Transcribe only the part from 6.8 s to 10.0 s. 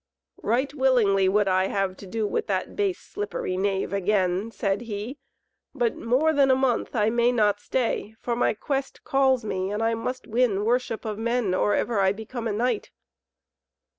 I may not stay, for my quest calls me and I